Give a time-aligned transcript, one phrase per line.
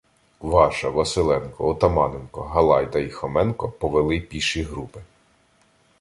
[0.39, 5.01] Кваша, Василенко, Отаманенко, Галайда і Хоменко повели піші групи.